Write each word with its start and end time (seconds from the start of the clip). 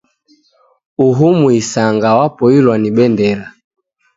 Uhu 1.05 1.27
muisanga 1.39 2.07
wapoilwa 2.17 2.75
ni 2.81 2.89
bendera. 2.95 3.45